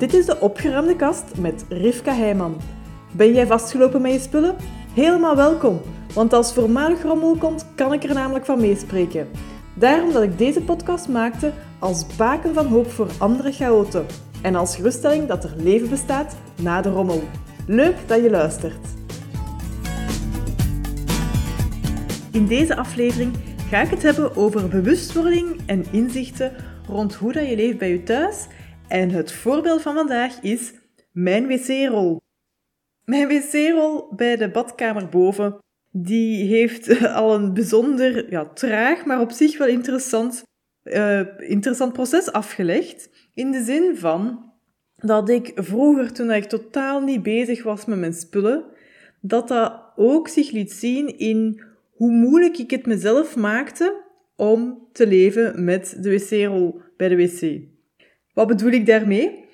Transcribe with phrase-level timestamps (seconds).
[0.00, 2.56] Dit is de opgeruimde kast met Rivka Heijman.
[3.12, 4.56] Ben jij vastgelopen met je spullen?
[4.94, 5.80] Helemaal welkom,
[6.14, 9.28] want als voormalig rommel komt, kan ik er namelijk van meespreken.
[9.74, 14.06] Daarom dat ik deze podcast maakte als baken van hoop voor andere chaoten
[14.42, 17.22] en als geruststelling dat er leven bestaat na de rommel.
[17.66, 18.86] Leuk dat je luistert.
[22.32, 23.34] In deze aflevering
[23.68, 26.52] ga ik het hebben over bewustwording en inzichten
[26.86, 28.46] rond hoe dat je leeft bij je thuis.
[28.90, 30.72] En het voorbeeld van vandaag is
[31.12, 32.20] mijn wc-rol.
[33.04, 35.58] Mijn wc-rol bij de badkamer boven,
[35.90, 40.42] die heeft al een bijzonder ja, traag, maar op zich wel interessant,
[40.84, 43.10] uh, interessant proces afgelegd.
[43.34, 44.52] In de zin van
[44.96, 48.64] dat ik vroeger, toen ik totaal niet bezig was met mijn spullen,
[49.20, 54.04] dat dat ook zich liet zien in hoe moeilijk ik het mezelf maakte
[54.36, 57.69] om te leven met de wc-rol bij de wc.
[58.40, 59.44] Wat bedoel ik daarmee?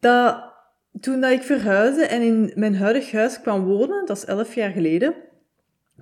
[0.00, 0.52] Dat
[1.00, 4.70] toen dat ik verhuisde en in mijn huidig huis kwam wonen, dat is elf jaar
[4.70, 5.14] geleden,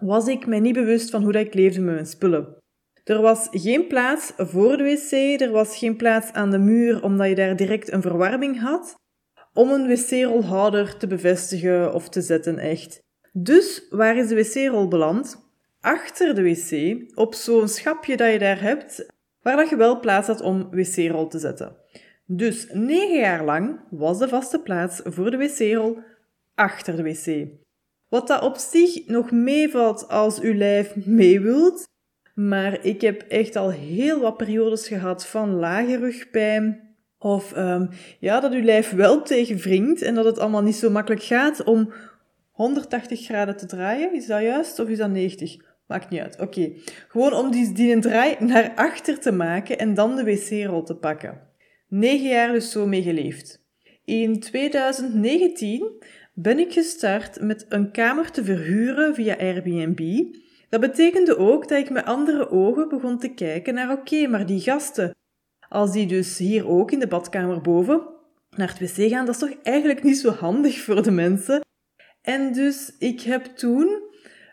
[0.01, 2.57] was ik mij niet bewust van hoe dat ik leefde met mijn spullen.
[3.05, 7.29] Er was geen plaats voor de wc, er was geen plaats aan de muur omdat
[7.29, 8.95] je daar direct een verwarming had,
[9.53, 13.01] om een wc-rolhouder te bevestigen of te zetten echt.
[13.33, 15.51] Dus waar is de wc-rol beland?
[15.81, 19.07] Achter de wc, op zo'n schapje dat je daar hebt,
[19.43, 21.82] waar dat je wel plaats had om wc-rol te zetten.
[22.27, 25.99] Dus negen jaar lang was de vaste plaats voor de wc-rol
[26.55, 27.49] achter de wc.
[28.09, 31.89] Wat dat op zich nog meevalt als uw lijf mee wilt,
[32.35, 38.41] maar ik heb echt al heel wat periodes gehad van lage rugpijn, of um, ja,
[38.41, 41.93] dat uw lijf wel tegen wringt en dat het allemaal niet zo makkelijk gaat om
[42.51, 44.15] 180 graden te draaien.
[44.15, 45.57] Is dat juist of is dat 90?
[45.87, 46.41] Maakt niet uit.
[46.41, 46.73] Oké.
[47.09, 51.52] Gewoon om die, die draai naar achter te maken en dan de wc-rol te pakken.
[51.95, 53.61] Negen jaar dus zo mee geleefd.
[54.05, 56.03] In 2019
[56.35, 60.25] ben ik gestart met een kamer te verhuren via Airbnb.
[60.69, 64.61] Dat betekende ook dat ik met andere ogen begon te kijken naar oké, maar die
[64.61, 65.15] gasten,
[65.69, 68.09] als die dus hier ook in de badkamer boven
[68.51, 71.61] naar het wc gaan, dat is toch eigenlijk niet zo handig voor de mensen.
[72.23, 74.03] En dus ik heb toen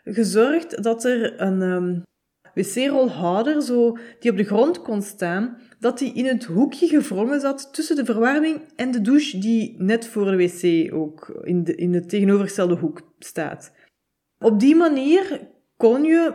[0.04, 2.02] gezorgd dat er een um,
[2.54, 7.74] wc-rolhouder zo, die op de grond kon staan, dat die in het hoekje gevrongen zat
[7.74, 11.92] tussen de verwarming en de douche die net voor de wc ook in de, in
[11.92, 13.72] de tegenovergestelde hoek staat.
[14.38, 16.34] Op die manier kon je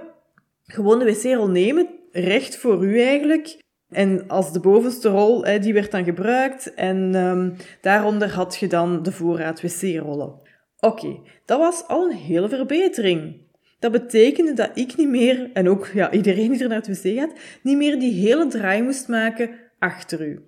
[0.63, 5.91] gewoon de wc-rol nemen, recht voor u eigenlijk, en als de bovenste rol, die werd
[5.91, 10.43] dan gebruikt en um, daaronder had je dan de voorraad wc-rollen.
[10.79, 13.44] Oké, dat was al een hele verbetering.
[13.79, 17.17] Dat betekende dat ik niet meer, en ook ja, iedereen die er naar het wc
[17.17, 19.49] gaat, niet meer die hele draai moest maken
[19.79, 20.39] achter u.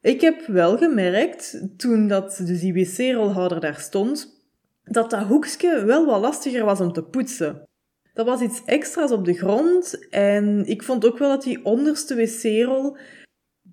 [0.00, 4.42] Ik heb wel gemerkt, toen dat dus die wc-rolhouder daar stond,
[4.84, 7.68] dat dat hoekje wel wat lastiger was om te poetsen.
[8.14, 12.14] Dat was iets extra's op de grond en ik vond ook wel dat die onderste
[12.14, 12.96] wc-rol,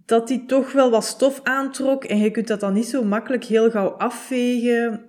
[0.06, 3.44] dat die toch wel wat stof aantrok en je kunt dat dan niet zo makkelijk
[3.44, 5.09] heel gauw afvegen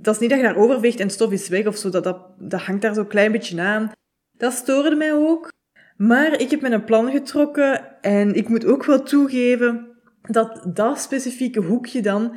[0.00, 1.90] dat is niet dat je daar overveegt en stof is weg of zo.
[1.90, 3.92] Dat, dat, dat hangt daar zo'n klein beetje aan.
[4.38, 5.52] Dat stoorde mij ook.
[5.96, 9.86] Maar ik heb met een plan getrokken en ik moet ook wel toegeven
[10.22, 12.36] dat dat specifieke hoekje dan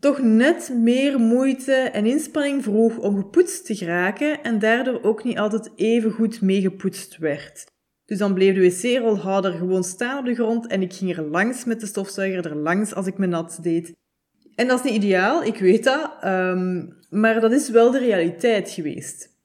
[0.00, 5.38] toch net meer moeite en inspanning vroeg om gepoetst te geraken en daardoor ook niet
[5.38, 7.66] altijd even goed mee gepoetst werd.
[8.04, 11.64] Dus dan bleef de wc-rolhouder gewoon staan op de grond en ik ging er langs
[11.64, 13.92] met de stofzuiger er langs als ik me nat deed.
[14.58, 18.70] En dat is niet ideaal, ik weet dat, um, maar dat is wel de realiteit
[18.70, 19.36] geweest.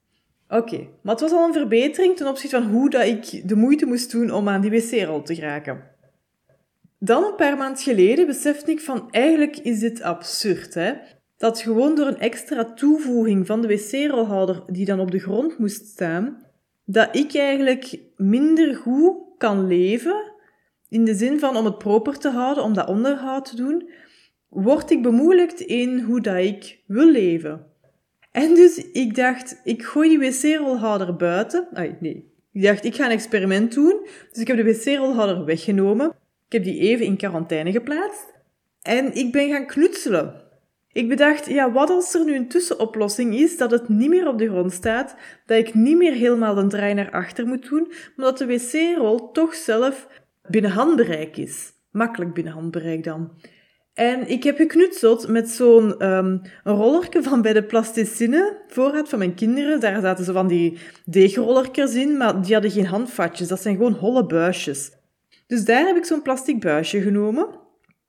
[0.50, 3.86] Oké, maar het was al een verbetering ten opzichte van hoe dat ik de moeite
[3.86, 5.84] moest doen om aan die wc-rol te geraken.
[7.00, 10.94] Dan een paar maanden geleden besefte ik van eigenlijk is dit absurd, hè?
[11.38, 15.86] Dat gewoon door een extra toevoeging van de wc-rolhouder die dan op de grond moest
[15.86, 16.46] staan,
[16.86, 20.32] dat ik eigenlijk minder goed kan leven,
[20.90, 23.90] in de zin van om het proper te houden, om dat onderhoud te doen,
[24.54, 27.66] word ik bemoeilijkt in hoe dat ik wil leven.
[28.32, 31.68] En dus ik dacht, ik gooi die wc-rolhouder buiten.
[32.00, 32.32] Nee.
[32.52, 34.08] Ik dacht, ik ga een experiment doen.
[34.32, 36.08] Dus ik heb de wc-rolhouder weggenomen.
[36.48, 38.34] Ik heb die even in quarantaine geplaatst.
[38.82, 40.42] En ik ben gaan knutselen.
[40.92, 44.38] Ik bedacht, ja, wat als er nu een tussenoplossing is, dat het niet meer op
[44.38, 45.16] de grond staat,
[45.46, 49.32] dat ik niet meer helemaal een draai naar achter moet doen, maar dat de wc-rol
[49.32, 50.08] toch zelf
[50.48, 51.72] binnen handbereik is.
[51.92, 53.32] Makkelijk binnen handbereik dan.
[53.94, 59.34] En ik heb geknutseld met zo'n um, rollerke van bij de plasticine, voorraad van mijn
[59.34, 59.80] kinderen.
[59.80, 63.48] Daar zaten zo van die deegrollerkers in, maar die hadden geen handvatjes.
[63.48, 64.92] Dat zijn gewoon holle buisjes.
[65.48, 67.48] Dus daar heb ik zo'n plastic buisje genomen.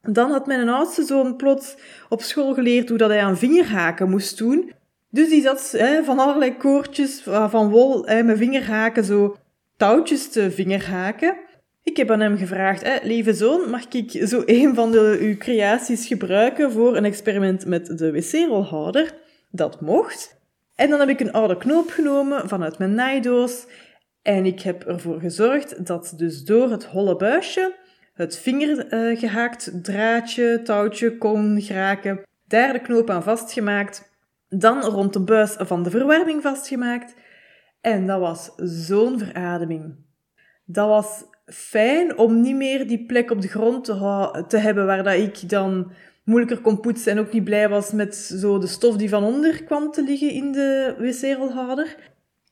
[0.01, 1.77] Dan had mijn oudste zoon plots
[2.09, 4.73] op school geleerd hoe dat hij aan vingerhaken moest doen.
[5.11, 9.37] Dus die zat hè, van allerlei koortjes van wol hè, met vingerhaken zo
[9.77, 11.37] touwtjes te vingerhaken.
[11.85, 16.07] Ik heb aan hem gevraagd, lieve zoon, mag ik zo een van de, uw creaties
[16.07, 19.15] gebruiken voor een experiment met de wc-rolhouder?
[19.51, 20.41] Dat mocht.
[20.75, 23.67] En dan heb ik een oude knoop genomen vanuit mijn naaidoos
[24.23, 27.75] en ik heb ervoor gezorgd dat dus door het holle buisje
[28.15, 34.13] het vingergehaakt uh, draadje, touwtje kon geraken, daar de knoop aan vastgemaakt,
[34.49, 37.15] dan rond de buis van de verwarming vastgemaakt.
[37.81, 39.97] En dat was zo'n verademing.
[40.65, 45.03] Dat was fijn om niet meer die plek op de grond te, te hebben waar
[45.03, 45.93] dat ik dan
[46.25, 49.65] moeilijker kon poetsen en ook niet blij was met zo de stof die van onder
[49.65, 51.97] kwam te liggen in de wc-rolhouder.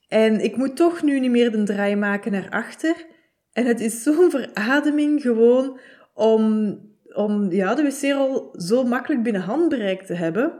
[0.07, 3.05] En ik moet toch nu niet meer de draai maken naar achter.
[3.53, 5.79] En het is zo'n verademing gewoon
[6.13, 6.77] om,
[7.13, 10.53] om ja, de wc-rol zo makkelijk binnen handbereik te hebben.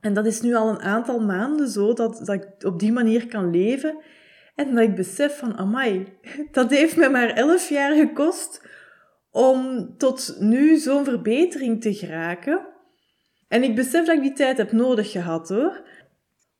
[0.00, 3.26] En dat is nu al een aantal maanden zo, dat, dat ik op die manier
[3.26, 3.96] kan leven.
[4.54, 6.18] En dat ik besef van, amai,
[6.52, 8.62] dat heeft me maar elf jaar gekost
[9.30, 12.66] om tot nu zo'n verbetering te geraken.
[13.48, 15.82] En ik besef dat ik die tijd heb nodig gehad hoor.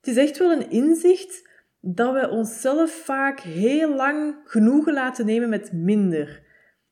[0.00, 1.49] Het is echt wel een inzicht
[1.81, 6.43] dat we onszelf vaak heel lang genoegen laten nemen met minder.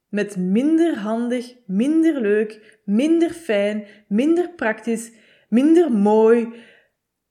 [0.09, 5.13] Met minder handig, minder leuk, minder fijn, minder praktisch,
[5.49, 6.53] minder mooi.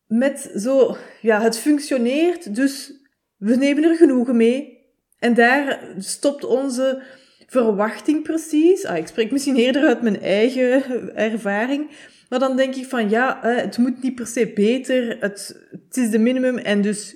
[0.07, 3.00] Met zo, ja, het functioneert, dus
[3.41, 4.79] we nemen er genoegen mee.
[5.19, 7.01] En daar stopt onze
[7.47, 8.85] verwachting precies.
[8.85, 11.89] Ah, ik spreek misschien eerder uit mijn eigen ervaring.
[12.29, 15.17] Maar dan denk ik van ja, het moet niet per se beter.
[15.19, 17.15] Het, het is de minimum en dus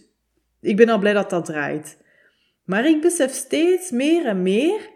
[0.62, 1.98] ik ben al blij dat dat draait.
[2.64, 4.90] Maar ik besef steeds meer en meer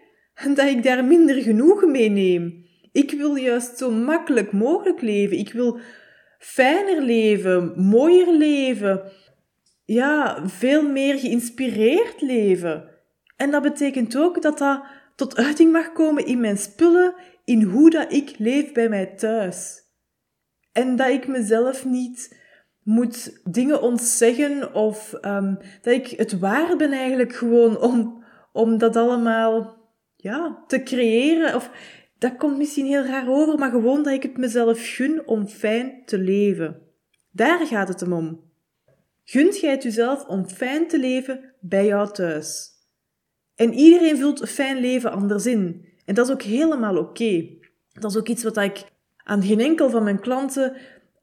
[0.55, 2.65] dat ik daar minder genoegen mee neem.
[2.91, 5.37] Ik wil juist zo makkelijk mogelijk leven.
[5.37, 5.79] Ik wil
[6.39, 9.01] fijner leven, mooier leven.
[9.89, 12.89] Ja, veel meer geïnspireerd leven.
[13.36, 14.83] En dat betekent ook dat dat
[15.15, 17.13] tot uiting mag komen in mijn spullen,
[17.45, 19.81] in hoe dat ik leef bij mij thuis.
[20.71, 22.39] En dat ik mezelf niet
[22.83, 28.95] moet dingen ontzeggen of um, dat ik het waar ben eigenlijk gewoon om, om dat
[28.95, 29.77] allemaal
[30.15, 31.56] ja, te creëren.
[31.56, 31.71] Of
[32.18, 36.01] dat komt misschien heel raar over, maar gewoon dat ik het mezelf gun om fijn
[36.06, 36.81] te leven.
[37.31, 38.48] Daar gaat het om.
[39.31, 42.69] Gunt jij het jezelf om fijn te leven bij jou thuis?
[43.55, 45.85] En iedereen vult een fijn leven anders in.
[46.05, 47.47] En dat is ook helemaal oké.
[47.93, 48.83] Dat is ook iets wat ik
[49.23, 50.73] aan geen enkel van mijn klanten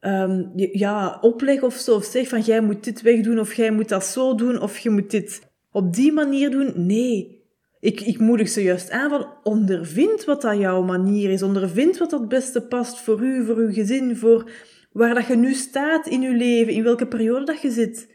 [0.01, 1.95] um, ja, opleg of zo.
[1.95, 4.89] Of zeg van jij moet dit wegdoen of jij moet dat zo doen of je
[4.89, 6.73] moet dit op die manier doen.
[6.75, 7.45] Nee.
[7.79, 11.41] Ik, ik moedig ze juist aan van ondervind wat dat jouw manier is.
[11.41, 14.51] Ondervind wat dat beste past voor u, voor uw gezin, voor
[14.97, 18.09] waar dat je nu staat in je leven, in welke periode dat je zit.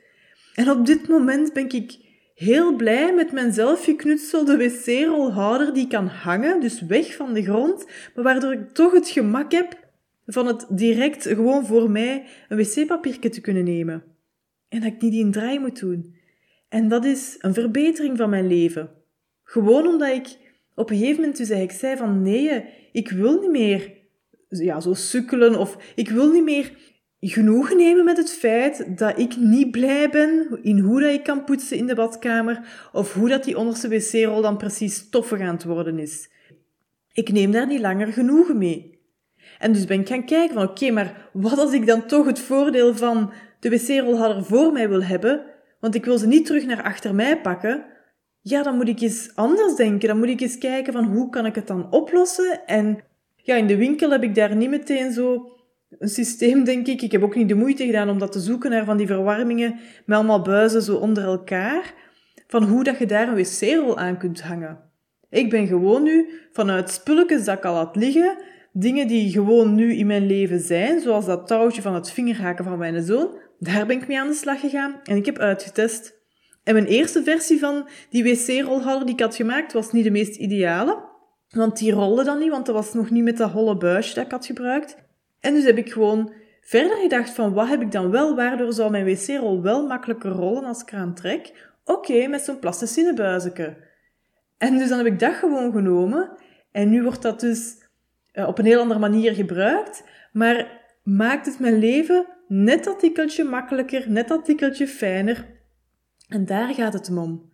[0.55, 1.97] En op dit moment ben ik
[2.35, 8.25] heel blij met mijn zelfgeknutselde wc-rolhouder die kan hangen, dus weg van de grond, maar
[8.25, 9.79] waardoor ik toch het gemak heb
[10.27, 14.03] van het direct gewoon voor mij een wc-papiertje te kunnen nemen.
[14.69, 16.17] En dat ik niet een draai moet doen.
[16.69, 18.91] En dat is een verbetering van mijn leven.
[19.45, 20.37] Gewoon omdat ik
[20.75, 23.93] op een gegeven moment dus eigenlijk zei van nee, ik wil niet meer
[24.59, 26.73] ja, zo sukkelen of ik wil niet meer
[27.21, 31.45] genoegen nemen met het feit dat ik niet blij ben in hoe dat ik kan
[31.45, 35.65] poetsen in de badkamer of hoe dat die onderste wc-rol dan precies stoffig aan het
[35.65, 36.31] worden is.
[37.13, 39.01] Ik neem daar niet langer genoegen mee.
[39.59, 42.39] En dus ben ik gaan kijken van oké, maar wat als ik dan toch het
[42.39, 45.43] voordeel van de wc-rolhouder voor mij wil hebben,
[45.81, 47.85] want ik wil ze niet terug naar achter mij pakken,
[48.43, 50.09] ja, dan moet ik eens anders denken.
[50.09, 52.67] Dan moet ik eens kijken van hoe kan ik het dan oplossen.
[52.67, 52.99] En
[53.43, 55.57] ja, in de winkel heb ik daar niet meteen zo
[55.99, 57.03] een systeem, denk ik.
[57.03, 59.81] Ik heb ook niet de moeite gedaan om dat te zoeken naar van die verwarmingen
[60.07, 61.95] met allemaal buizen zo onder elkaar.
[62.47, 64.79] Van hoe dat je daar een wc-rol aan kunt hangen.
[65.31, 68.37] Ik ben gewoon nu vanuit spulletjes dat ik al had liggen,
[68.75, 72.79] Dingen die gewoon nu in mijn leven zijn, zoals dat touwtje van het vingerhaken van
[72.79, 76.21] mijn zoon, daar ben ik mee aan de slag gegaan en ik heb uitgetest.
[76.65, 80.37] En mijn eerste versie van die wc-rolhouder die ik had gemaakt was niet de meest
[80.37, 81.11] ideale,
[81.53, 84.25] want die rolde dan niet, want dat was nog niet met dat holle buisje dat
[84.25, 84.97] ik had gebruikt.
[85.41, 88.91] En dus heb ik gewoon verder gedacht van wat heb ik dan wel, waardoor zou
[88.91, 91.71] mijn wc-rol wel makkelijker rollen als ik eraan trek?
[91.85, 93.77] Oké, met zo'n plasticine
[94.59, 96.31] En dus dan heb ik dat gewoon genomen
[96.73, 97.75] en nu wordt dat dus
[98.33, 103.45] uh, op een heel andere manier gebruikt, maar maakt het mijn leven net dat tikkeltje
[103.45, 105.47] makkelijker, net dat tikkeltje fijner.
[106.29, 107.52] En daar gaat het om.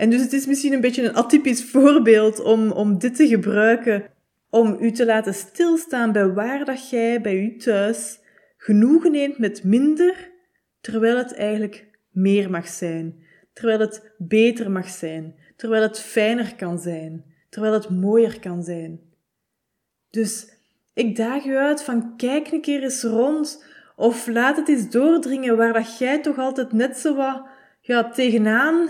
[0.00, 4.04] En dus het is misschien een beetje een atypisch voorbeeld om, om dit te gebruiken
[4.50, 8.18] om u te laten stilstaan bij waar dat jij bij u thuis
[8.56, 10.30] genoegen neemt met minder,
[10.80, 16.78] terwijl het eigenlijk meer mag zijn, terwijl het beter mag zijn, terwijl het fijner kan
[16.78, 19.00] zijn, terwijl het mooier kan zijn.
[20.10, 20.52] Dus
[20.94, 23.64] ik daag u uit van kijk een keer eens rond
[23.96, 27.42] of laat het eens doordringen waar dat jij toch altijd net zo wat
[27.80, 28.88] ja, tegenaan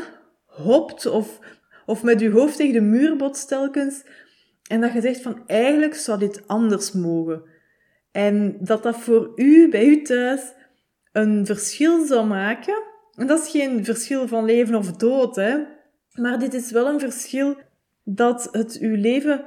[0.51, 1.39] hopt of,
[1.87, 4.05] of met je hoofd tegen de muur botst telkens.
[4.69, 7.43] En dat je zegt van eigenlijk zou dit anders mogen.
[8.13, 10.41] En dat dat voor u, bij u thuis,
[11.13, 12.83] een verschil zou maken.
[13.15, 15.59] En dat is geen verschil van leven of dood, hè.
[16.15, 17.57] Maar dit is wel een verschil
[18.05, 19.45] dat het uw leven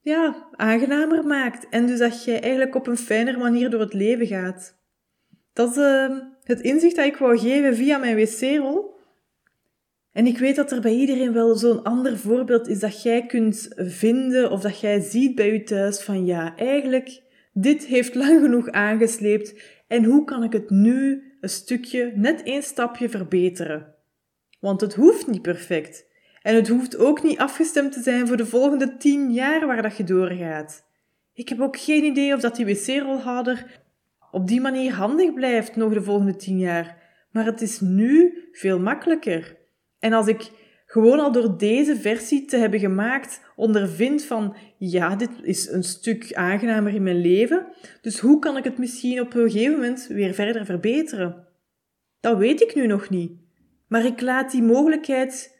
[0.00, 1.68] ja, aangenamer maakt.
[1.68, 4.80] En dus dat je eigenlijk op een fijner manier door het leven gaat.
[5.52, 8.94] Dat is uh, het inzicht dat ik wou geven via mijn wc-rol.
[10.12, 13.68] En ik weet dat er bij iedereen wel zo'n ander voorbeeld is dat jij kunt
[13.76, 18.70] vinden of dat jij ziet bij je thuis van ja, eigenlijk, dit heeft lang genoeg
[18.70, 19.54] aangesleept
[19.86, 23.94] en hoe kan ik het nu een stukje, net één stapje verbeteren?
[24.60, 26.10] Want het hoeft niet perfect.
[26.42, 29.96] En het hoeft ook niet afgestemd te zijn voor de volgende tien jaar waar dat
[29.96, 30.84] je doorgaat.
[31.34, 33.80] Ik heb ook geen idee of dat die wc-rolhouder
[34.30, 36.96] op die manier handig blijft nog de volgende tien jaar.
[37.30, 39.56] Maar het is nu veel makkelijker.
[40.02, 40.50] En als ik
[40.86, 46.34] gewoon al door deze versie te hebben gemaakt ondervind van ja, dit is een stuk
[46.34, 47.66] aangenamer in mijn leven,
[48.00, 51.46] dus hoe kan ik het misschien op een gegeven moment weer verder verbeteren?
[52.20, 53.32] Dat weet ik nu nog niet.
[53.88, 55.58] Maar ik laat die mogelijkheid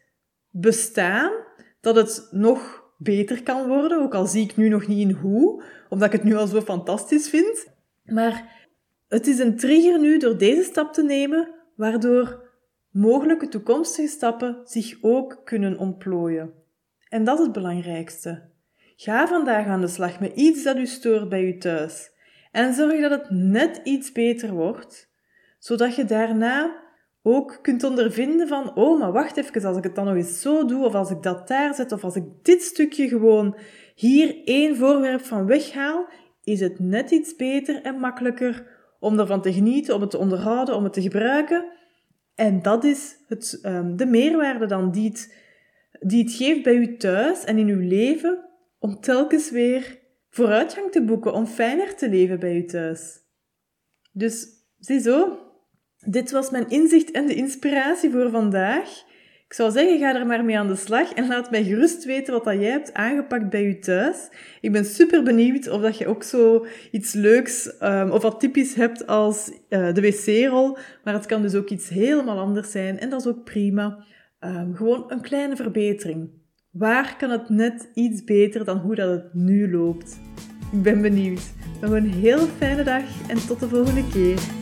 [0.51, 1.33] bestaan
[1.81, 5.63] dat het nog beter kan worden, ook al zie ik nu nog niet in hoe,
[5.89, 7.67] omdat ik het nu al zo fantastisch vind.
[8.05, 8.67] Maar
[9.09, 12.51] het is een trigger nu door deze stap te nemen, waardoor
[12.93, 16.53] mogelijke toekomstige stappen zich ook kunnen ontplooien.
[17.09, 18.51] En dat is het belangrijkste.
[18.97, 22.11] Ga vandaag aan de slag met iets dat u stoort bij u thuis
[22.53, 25.11] en zorg dat het net iets beter wordt,
[25.59, 26.81] zodat je daarna
[27.23, 30.65] ook kunt ondervinden van, oh, maar wacht even, als ik het dan nog eens zo
[30.65, 33.57] doe, of als ik dat daar zet, of als ik dit stukje gewoon
[33.95, 36.07] hier één voorwerp van weghaal,
[36.45, 38.67] is het net iets beter en makkelijker
[39.01, 41.65] om ervan te genieten, om het te onderhouden, om het te gebruiken.
[42.43, 45.35] En dat is het, um, de meerwaarde dan die het,
[46.01, 51.05] die het geeft bij u thuis en in uw leven, om telkens weer vooruitgang te
[51.05, 53.21] boeken, om fijner te leven bij u thuis.
[54.13, 54.47] Dus,
[54.79, 55.39] ziezo,
[55.99, 59.05] dit was mijn inzicht en de inspiratie voor vandaag.
[59.53, 62.33] Ik zou zeggen, ga er maar mee aan de slag en laat mij gerust weten
[62.33, 64.29] wat dat jij hebt aangepakt bij je thuis.
[64.61, 68.75] Ik ben super benieuwd of dat je ook zo iets leuks um, of wat typisch
[68.75, 70.79] hebt als uh, de wc-rol.
[71.05, 74.05] Maar het kan dus ook iets helemaal anders zijn en dat is ook prima.
[74.41, 76.31] Um, gewoon een kleine verbetering.
[76.71, 80.21] Waar kan het net iets beter dan hoe dat het nu loopt?
[80.73, 81.53] Ik ben benieuwd.
[81.81, 84.62] Nog een heel fijne dag en tot de volgende keer.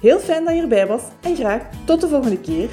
[0.00, 2.68] Heel fijn dat je erbij was en graag tot de volgende keer.